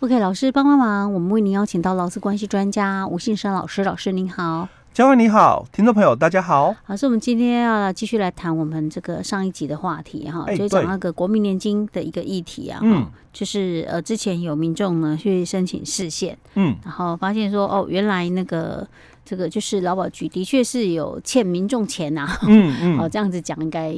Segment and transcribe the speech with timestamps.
[0.00, 4.68] OK，老师帮帮忙，我们为您邀请到劳资关系专家吴信生老师，老师您好。
[4.94, 6.72] 嘉惠你好，听众朋友大家好。
[6.86, 12.78] 老师，我们今天要继续来谈我们这个上一集的话题哈，欸、就是讲那个国民年金的一个议题啊。
[12.80, 18.86] 嗯，就是呃，之前有民众呢去申请释宪，嗯，然后发现说哦，原来那个
[19.24, 22.38] 这个就是劳保局的确是有欠民众钱呐、啊。
[22.46, 23.92] 嗯嗯， 哦，这样子讲应该。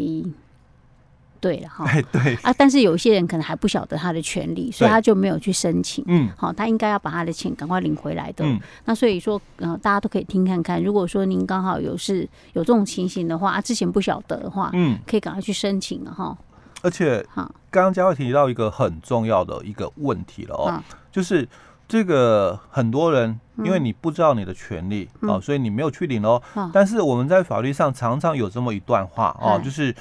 [1.41, 6.05] 对了哈，哎对啊，但是有些人可能还不晓得他的权利，所以他就没有去申请。
[6.07, 8.45] 嗯，好，他应该要把他的钱赶快领回来的。
[8.45, 10.83] 嗯，那所以说，呃，大家都可以听看看。
[10.83, 16.37] 如果说您刚好有是有这种情形的话，啊，之前不晓得的话，嗯，可以赶快去申请了哈。
[16.83, 21.49] 而且，好，刚刚嘉慧提到一个很重要的一个问题了哦，就是
[21.89, 26.41] 这个很多人因为你不知道你的权利哦，所以你没有去领哦。
[26.73, 29.95] 但是我们在法律上常常有这么一段话哦，就是。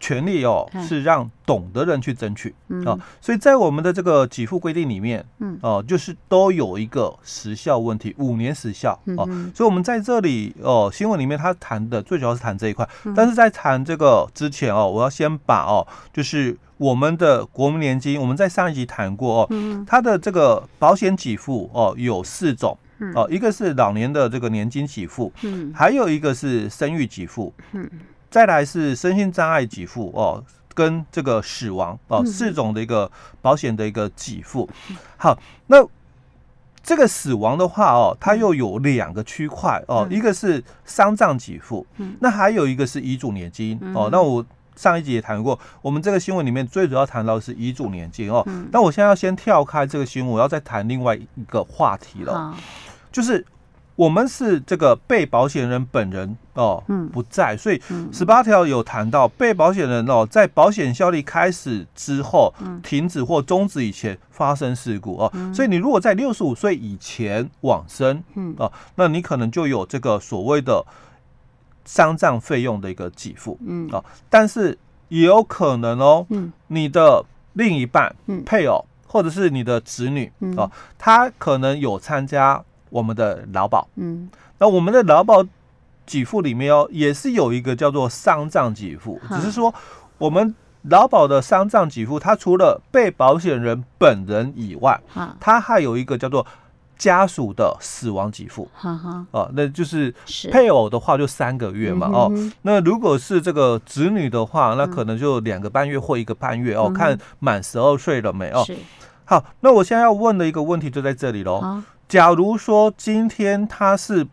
[0.00, 2.54] 权利哦，是让懂的人去争取
[2.86, 22.76] 啊，所以在我们的这个给付规定里面，嗯，哦，就是都有一个时效问题，五年时效哦，所以我们在这里哦，新闻里面他谈的最主要是谈这一块，但是在谈这个之前哦，我要先把哦，就是我们的国民年金，我们在上一集谈过哦，它的这个保险给付哦有四种
[23.14, 27.90] 哦，一个是老年的这个年金给付，嗯，还有一个是生育给付，嗯。
[28.30, 30.42] 再来是身心障碍给付哦，
[30.72, 33.10] 跟这个死亡哦四种的一个
[33.42, 34.68] 保险的一个给付。
[35.16, 35.84] 好，那
[36.82, 41.84] 这个死亡的话哦，它又有两个区块哦，一个是丧葬给付，
[42.20, 44.08] 那还有一个是遗嘱年金哦。
[44.12, 44.44] 那我
[44.76, 48.46] 上一集也谈过，我们这个新闻里面最主要谈到的是遗嘱年金哦。
[48.70, 52.56] 那我现在要先跳开这个新闻，我要再谈另外一个话题了，
[53.10, 53.44] 就是。
[54.00, 57.78] 我们是这个被保险人本人哦，不在，所以
[58.10, 68.54] 十八条有谈到被保险人哦，在保险效力开始之后，停止或终止以前发生事故哦，所以你如果在六十五岁以前往生，嗯。
[68.56, 70.82] 哦，那你可能就有这个所谓的
[71.84, 74.78] 丧葬费用的一个给付，嗯，哦，但是
[75.08, 76.26] 也有可能哦，
[76.68, 77.22] 你的
[77.52, 78.16] 另一半、
[78.46, 82.64] 配偶或者是你的子女哦，他可能有参加。
[82.90, 84.28] 我们的劳保，嗯，
[84.58, 85.44] 那我们的劳保
[86.04, 89.72] 给付里面哦，也是有一个叫做丧葬给付，只是说
[90.18, 95.00] 我们劳保的丧葬给付，它除了被保险人本人以外，
[95.40, 96.46] 它还有一个叫做
[96.98, 100.14] 家属的死亡给付，哈哈，哦，那就是
[100.50, 102.30] 配偶的话就三个月嘛，哦，
[102.62, 108.66] 那如果是这个子女的话，那可能就两个半月或一个半月哦，看满十二岁了没哦。
[109.24, 111.80] 好，那我现在要问的一个问题就在这里喽。
[112.10, 114.26] 假如说今天他是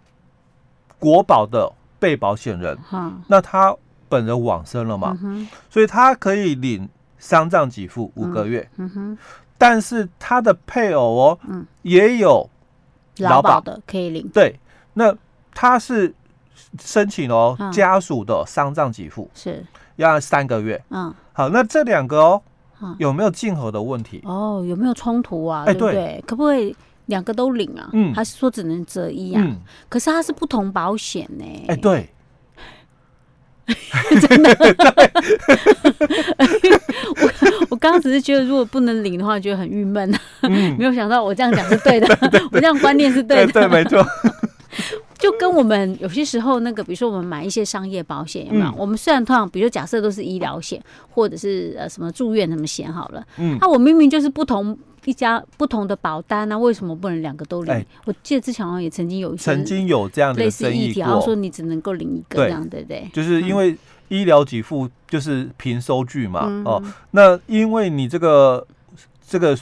[0.97, 2.75] 国保的被保险人，
[3.27, 3.73] 那他
[4.09, 5.15] 本人往生了嘛，
[5.69, 6.89] 所以他可以领
[7.19, 8.67] 丧葬给付五个月，
[9.59, 11.39] 但是他的配偶哦，
[11.83, 12.49] 也有
[13.19, 14.59] 劳保的可以领，对，
[14.95, 15.15] 那
[15.53, 16.11] 他是
[16.79, 19.63] 申请哦家属的丧葬给付是。
[19.97, 22.41] 要三个月，嗯，好，那这两个哦
[22.99, 24.21] 有没有竞合的问题？
[24.25, 25.63] 哦，有没有冲突啊？
[25.65, 26.23] 哎对？
[26.27, 26.75] 可不可以？
[27.07, 27.89] 两个都领啊？
[27.91, 29.41] 嗯，还是说只能择一啊？
[29.45, 29.57] 嗯，
[29.89, 31.43] 可是它是不同保险呢。
[31.67, 32.09] 哎，对，
[34.21, 34.55] 真的。
[37.19, 37.31] 我
[37.71, 40.13] 我刚刚只是觉得，如果不能领的话，觉得很郁闷。
[40.41, 42.07] 嗯， 没有想到我这样讲是对的，
[42.51, 44.05] 我这样观念是对的，对，没错。
[45.17, 48.71] 就跟我们有些时候那个，比如说我们买一些商业保险，有没有？
[48.77, 50.79] 我们虽然通常，比如假设都是医疗险，
[51.09, 54.77] 或者是呃什么住院什么险好了，嗯，那我明明就是不同。
[55.07, 56.57] 一家不同的保单啊？
[56.57, 57.73] 为什么不能两个都领？
[57.73, 63.09] 欸、我记得之前好像也曾经有一些曾经有这样的类似议题，然后说你只能够领一个这样，对不对？
[63.13, 63.73] 就是因为
[64.09, 68.67] 医疗给付就是凭收据嘛，嗯、哦，那因为你这个
[69.25, 69.57] 这个。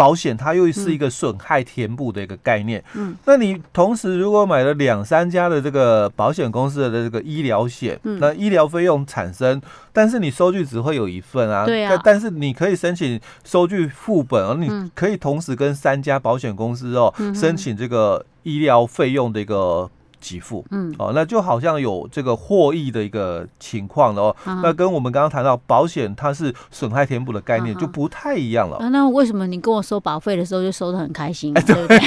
[0.00, 9.60] 保险它又是一个损害填补的一个概念，嗯，那你同时如果买了两三家的这个保险公司的这个医疗险，嗯，那医疗费用产生，
[9.92, 19.90] 但是你收据只会有一份啊，对啊，但是你可以申请收据副本，而你可以同时跟三家保险公司哦申请这个医疗费用的一个。
[20.20, 24.36] 给付，嗯，哦，那就好像有这个获益的一个情况了哦。
[24.62, 28.78] 那跟我们刚刚谈到保险，它是损害填补的概念，就不太一样了。
[28.90, 31.98] 那为什么你跟我收保费的时候就收得很开心，对不对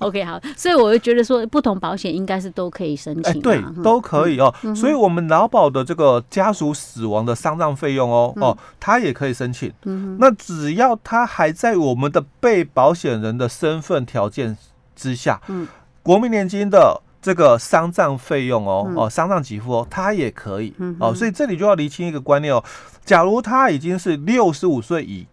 [0.00, 4.52] ？OK，好，所以我就觉得说，不同保险应该是都可以申请、啊欸，对，都可以哦。
[4.74, 9.72] 所以，我们劳保的这个家属死亡的丧葬费用哦，哦，他也可以申请。
[9.84, 14.56] 嗯、那只要他还在我们的被保险人的身份条件
[14.96, 15.68] 之下，嗯。
[16.02, 22.62] 国民年金的这个丧葬费用哦，哦，丧葬给付哦，它也可以哦，所以这里就要厘清一个观念哦。
[23.04, 25.26] 假如他已经是六十五岁以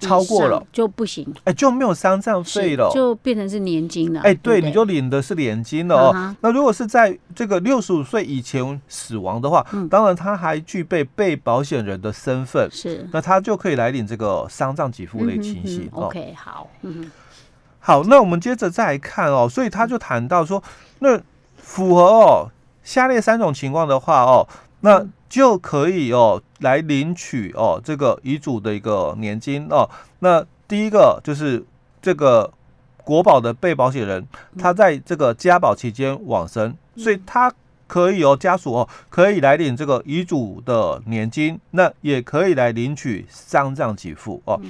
[0.00, 4.20] 超过了就不行，哎，就没有丧葬费了，就变成是年金了。
[4.20, 6.36] 哎，对，你就领的是年金了哦。
[6.40, 15.88] 那如果是在这个六十五岁以前死亡的话，当然他还具备被保险人的身份，是，那他就可以来领这个丧葬给付的情形。
[15.92, 17.10] OK，好，嗯，
[17.86, 20.62] 好，那我们接着再来看哦，所以他就谈到说，
[21.00, 21.20] 那
[21.58, 22.50] 符合哦
[22.82, 24.48] 下列三种情况的话哦，
[24.80, 25.06] 那。
[25.26, 29.90] 就可以哦，来领取哦这个遗嘱的一个年金哦。
[30.20, 31.60] 那第一个就是
[32.00, 32.48] 这个
[32.98, 34.24] 国保的被保险人，
[34.56, 37.52] 他在这个加保期间往生，所以他
[37.88, 44.60] 可以哦家属哦可以来领这个遗嘱的年金，那也可以来领取丧葬给付哦。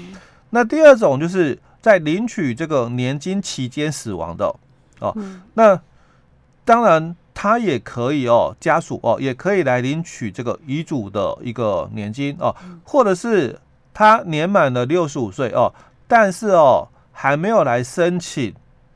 [0.49, 4.57] 那第二种就是在领取这个年金期间死亡的
[5.01, 5.15] 哦，
[5.53, 5.79] 那
[6.65, 7.15] 当然。
[7.37, 12.55] 他也可以哦，家属哦，也可以来领取这个遗嘱的一个年金哦，
[12.85, 13.59] 或者是
[13.93, 15.75] 他年满了六十五岁哦，
[16.07, 18.55] 但是哦还没有来申请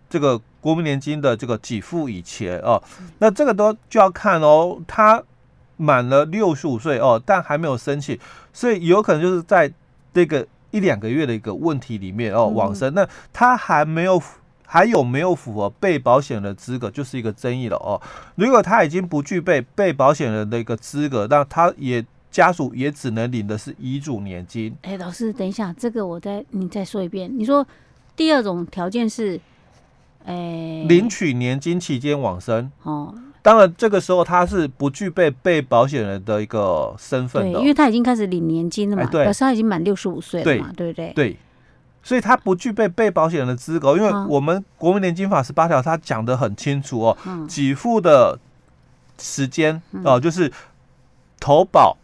[0.08, 2.80] 这个国民年金的这个给付以前哦，
[3.18, 5.20] 那这个都就要看哦，他
[5.76, 8.16] 满了六十五岁哦，但还没有申请，
[8.52, 9.70] 所以有可能就是在
[10.14, 14.22] 这个一两个月的一个问题里面哦往生，那他还没有。
[14.70, 17.98] 还有没有符合被保险人的资格，就是一个争议了哦。
[18.34, 24.76] 如果他已经不具备被保险人的一个资格，那他也家属也只能领的是遗嘱年金。
[24.82, 27.32] 哎、欸，老师，等一下，这个我再你再说一遍。
[27.34, 27.66] 你说
[28.14, 29.40] 第二种条件是，
[30.26, 33.14] 哎、欸，领取年金期间往生哦。
[33.42, 41.12] 当然，这个时候他是不具备被保险人的一个身份的，对，因为他已经开始领年金了嘛，欸、对，表示他已经满六十五岁了嘛，对，对不对？
[41.14, 41.36] 对。
[42.00, 48.38] 所以他不具备被保险人的资格，因为我们国民年金法十八条，他讲的很清楚哦，给付的
[49.18, 50.50] 时间哦，就是
[51.38, 51.98] 投保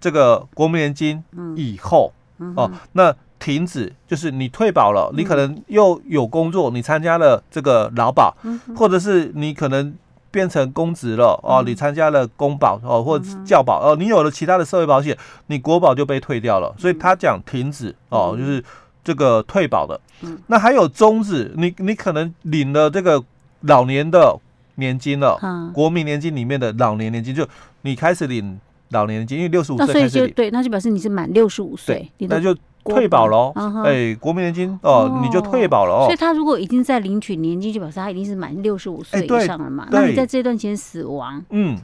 [0.00, 1.22] 这个国民年金
[1.54, 2.12] 以后
[2.56, 8.34] 哦，那停止就是你退保了，你可能又有工作，你参加了这个劳保，
[8.74, 9.94] 或者是你可能
[10.34, 15.16] 变成公职了哦，你参加了公保哦，或者教保哦，你有了其他的社会保险，
[15.46, 18.62] 你国保就被退掉了，所以他讲停止哦，就是。
[19.06, 20.00] 这个退保的，
[20.46, 23.22] 那还有终止，你你可能领了这个
[23.60, 24.34] 老年的
[24.76, 27.46] 年金了，嗯、国民年金里面的老年年金，就
[27.82, 28.58] 你开始领
[28.92, 33.52] 老年年金，因为六十五岁开始领，对，那就表示你是满六十五岁，那就退保喽。
[33.84, 36.04] 哎，国民年金哦，你就退保了哦。
[36.04, 39.88] 所以他如果已经在领取年金，就表示他已经是满六十五岁以上了嘛？
[39.90, 41.78] 那你在这段时间死亡，嗯。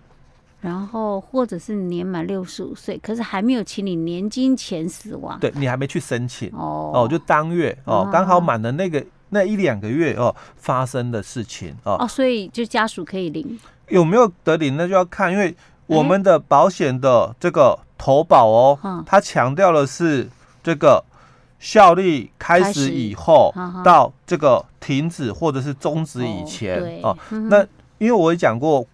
[0.62, 13.58] 然后，或者是年满六十五岁，可是还没有请你年金前死亡，对，你还没去申请哦哦，就当月哦，刚好满了那个那一两个月哦发生的事情哦哦，所以就家属可以领，
[13.88, 15.56] 有没有得领那就要看，因为
[15.86, 20.28] 我们的保险的这个投保哦，嗯、它强调的是
[20.70, 21.04] 这个
[21.58, 23.52] 效力开始以后
[23.84, 27.62] 到这个停止或者是终止以前哦，嗯、那
[27.98, 28.86] 因为我也讲过。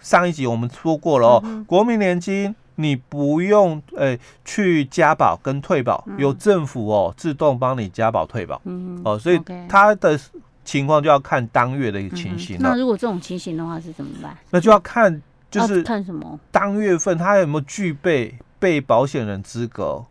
[0.00, 10.18] 上一集我们说过了哦，嗯、国民年金你不用诶、欸、去加保跟退保，嗯、由政府哦自动帮你加保退保，嗯、哦，所以他的
[10.64, 12.62] 情况就要看当月的一个情形了、嗯。
[12.62, 14.38] 那如果这种情形的话是怎么办？
[14.50, 15.20] 那就要看
[15.50, 16.38] 就是看什么？
[16.52, 20.04] 当月份他有没有具备被保险人资格？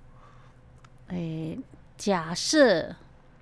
[1.10, 1.60] 诶、欸，
[1.98, 2.96] 假设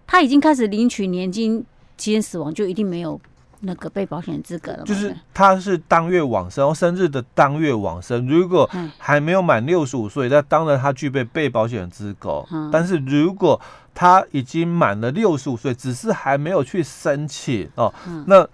[0.06, 1.66] 他已经开始领取年金，
[1.98, 3.20] 期间死亡就一定没有。
[3.62, 8.28] 那个被保险资格了，就是他是当月往生，生日的当月往生。
[8.28, 8.70] 如果
[9.00, 12.46] 还没有满六十五岁，那当然他具备被保险资格。
[12.72, 13.60] 但是如果
[13.96, 17.92] 他已经满了六十五岁，只是还没有去申请哦，
[18.28, 18.48] 那。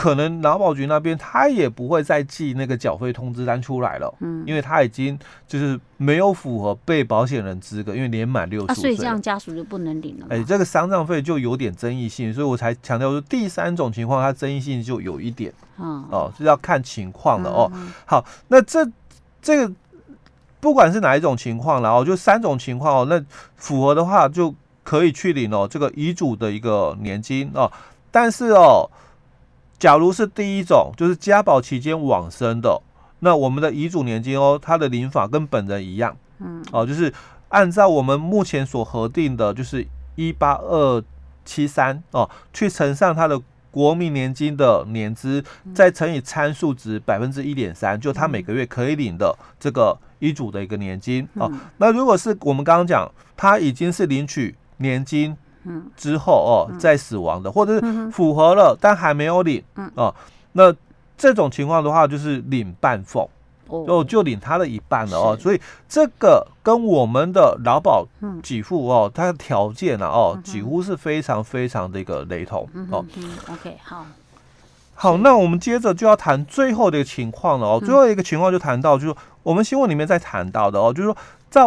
[0.00, 10.26] 可能劳保局那边他也不会再寄那个缴费通知单出来了，嗯，因为他已经就是没有符合被保险人资格，因为年满六十五岁，所以这样家属就不能领了。
[10.30, 17.70] 哎，这个丧葬费就有点争议性，所以我才强调说第三种情况它争议性就有一点，嗯、哦，是要看情况了哦。
[17.74, 18.88] 嗯、好，那这
[19.42, 19.70] 这个
[20.60, 23.22] 不管是哪一种情况，然后就三种情况哦，那
[23.56, 27.70] 符合的话就可以去领哦这个遗嘱的一个年金哦，
[28.10, 28.90] 但是哦。
[29.80, 32.80] 假如是第一种，就是加保期间往生的，
[33.20, 37.10] 那我们的遗嘱年金哦，它的领法跟本人一样，嗯，哦，就是
[37.48, 41.02] 按照我们目前所核定的，就是一八二
[41.46, 45.42] 七三哦，去乘上它的国民年金的年资，
[45.74, 51.50] 再乘以参数值百分之一点三，就他每个月可以领的这个遗嘱的一个年金哦。
[51.78, 55.34] 那如果是我们刚刚讲，他已经是领取年金。
[55.64, 59.62] 嗯，之后哦，再死亡的，或者是符合了但还没有领，
[59.94, 60.14] 哦，
[60.52, 60.74] 那
[61.18, 63.28] 这种情况的话就是领半俸，
[63.66, 65.36] 哦，就领他的一半了哦。
[65.38, 68.06] 所以这个跟我们的劳保
[68.42, 73.04] 给付哦，它的条件呢哦，几乎是非常非常的一个雷同哦。
[73.50, 74.06] OK，好，
[74.94, 77.82] 好，那我们接着就要谈最后的一个情况了哦。
[77.84, 81.16] 最后一个情况就谈到，就是我们新闻里面在谈到的哦，就是说
[81.50, 81.62] 在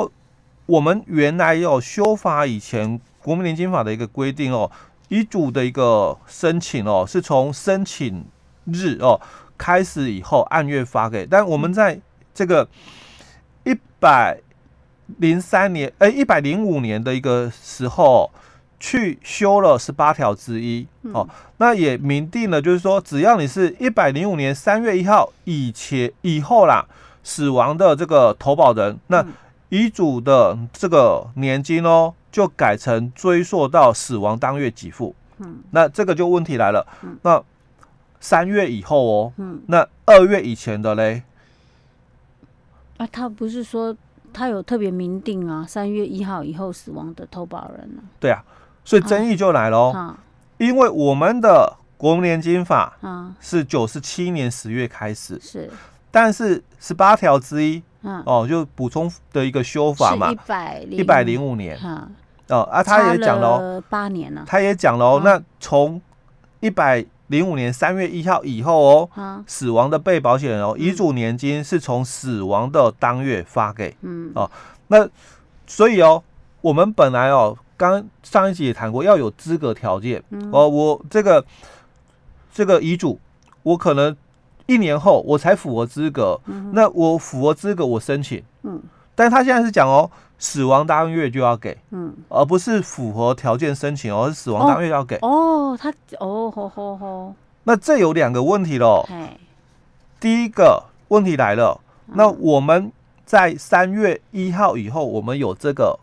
[0.65, 4.69] 我们原来有修法以前，国民年金法的一个规定哦。
[5.09, 8.25] 遗嘱的一个申请哦，是从申请
[8.65, 9.19] 日哦
[9.55, 11.99] 开始以后按月发给，但我们在
[12.33, 12.67] 这个
[13.63, 14.39] 一百
[15.17, 18.31] 零三年哎一百零五年的一个时候
[18.79, 21.27] 去修了十八条之一哦，
[21.57, 26.83] 那也明定了，就是说只要你是一百零五年三月一号以前以后啦
[27.23, 29.23] 死亡的这个投保人，那
[29.69, 32.15] 遗嘱的这个年金哦。
[32.33, 37.41] 就改成追溯到死亡当月给付，嗯，那这个就问题来了，嗯，那
[38.19, 41.21] 三月以后哦，嗯，那二月以前的嘞，
[42.97, 43.95] 啊，他不是说
[44.33, 48.01] 他有特别明定啊，三月一号以后死亡的投保人呢？
[48.19, 48.43] 对啊，
[48.83, 50.17] 所以争议就来了哦，啊，
[50.57, 53.35] 因为我们的国民年金法啊。
[53.39, 55.69] 是九十七年十月开始，是，
[56.09, 61.55] 但是十八条之一，嗯，哦，就补充的一个修法嘛，一百零五。
[61.55, 61.77] 年，
[62.53, 65.21] 哦啊，他也讲了哦，八年了，他也讲了哦。
[65.23, 66.01] 那从
[66.59, 74.31] 一百零五年三月一号以后哦，死亡的被保险人哦，遗嘱年金是从死亡的当月发给，嗯。
[74.35, 74.49] 哦。
[74.87, 75.07] 那
[75.65, 76.21] 所以哦，
[76.61, 80.23] 我们本来哦，刚上一集也谈过，要有资格条件。
[80.51, 80.67] 哦。
[80.69, 81.43] 我这个
[82.53, 83.19] 这个遗嘱，
[83.63, 84.15] 我可能
[84.67, 86.39] 一年后我才符合资格，
[86.71, 88.81] 那我符合资格我申请，嗯，
[89.15, 90.09] 但是他现在是讲哦。
[90.43, 95.15] 死亡当月就要给，嗯，而不是符合条件申请，而是死亡当月要给。
[95.21, 97.33] 哦，他哦，吼吼吼。
[97.63, 99.07] 那这有两个问题喽。
[100.19, 102.91] 第一个问题来了，那我们
[103.25, 105.97] 在三月一号以后，我们有这个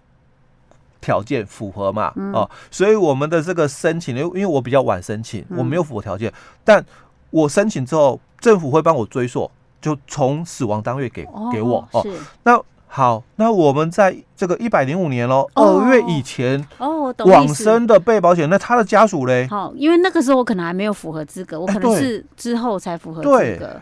[1.03, 2.11] 条件符合嘛？
[2.33, 6.33] 哦，所以我们的这个申请，因为因为我比较晚申请，我没有符合条件，
[6.65, 6.83] 但
[7.29, 9.51] 我申请之后，政府会帮我追溯，
[9.83, 12.03] 就从死亡当月给给我哦。
[12.43, 12.59] 那
[12.93, 19.47] 好，那我们在这个一百零五年喽，二月以前哦，往生的被保险，那他的家属嘞？
[19.49, 23.81] 好，因为那个时候我可能还没有符合资格，我可能是之后才符合资格。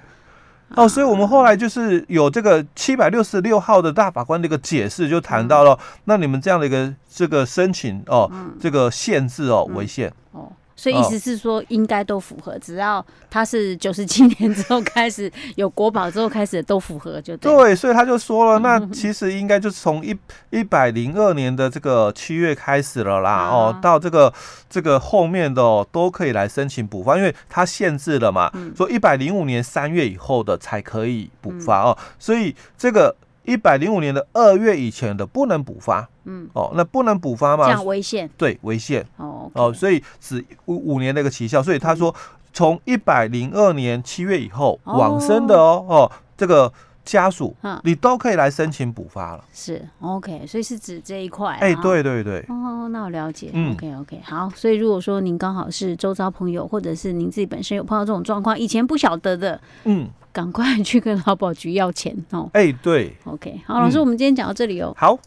[0.77, 10.53] 哦，所以我们后来就是有这个七百六十六号的大法官的一个解释，就谈到了，那你们这样的一个这个申请哦，这个限制哦，违宪哦。
[10.79, 17.53] 所以意思是说，应该都符合，只要他是九十七年之后开始有国宝之后开始都符合就对。
[17.53, 20.17] 对，所以他就说了， 那其实应该就是从一
[20.51, 24.33] 一百零二年的这个七月开始了啦，哦，到这个
[24.71, 33.17] 这个后面的哦都可以来申请补发，因为它限制了嘛，说一百零五年三月以后的才可以补发哦，所以这个。
[33.45, 37.65] 一百零五年的二月以前的不能补发，嗯，哦，那不能补发嘛？
[37.65, 39.05] 这样违宪，对，违宪。
[39.17, 42.15] 哦哦，所以只五五年那个期效，所以他说
[42.53, 46.71] 从一百零二年七月以后往生的哦哦，这个
[47.05, 49.45] 家属，你都可以来申请补发了。
[49.55, 51.55] 是 OK，所以是指这一块。
[51.55, 52.45] 哎，对对对。
[52.49, 53.51] 哦，那我了解。
[53.73, 54.51] OK OK，好。
[54.55, 60.09] 所以如果说您刚好是周遭朋友，或者是您自己本身有碰到这种状况，以前不晓得的，嗯。
[60.31, 62.49] 赶快 去跟劳保局要钱哦！
[62.53, 64.95] 哎，对，OK，好，老师，我们今天讲到这里哦。
[64.97, 65.19] 好。